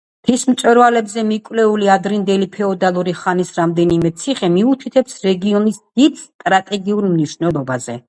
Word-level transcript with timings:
მთის 0.27 0.43
მწვერვალებზე 0.51 1.23
მიკვლეული 1.31 1.91
ადრინდელი 1.97 2.49
ფეოდალური 2.57 3.15
ხანის 3.21 3.53
რამდენიმე 3.59 4.13
ციხე 4.25 4.53
მიუთითებს 4.57 5.23
რეგიონის 5.29 5.81
დიდ 6.03 6.21
სტრატეგიულ 6.27 7.13
მნიშვნელობაზე. 7.17 7.99